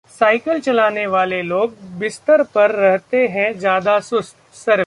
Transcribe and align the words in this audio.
cycle 0.09 0.59
चलाने 0.59 1.05
वाले 1.07 1.41
लोग 1.43 1.73
बिस्तर 1.99 2.41
पर 2.53 2.71
रहते 2.71 3.17
हैं 3.27 3.51
ज्यादा 3.59 3.99
चुस्त: 3.99 4.35
सर्वे 4.55 4.77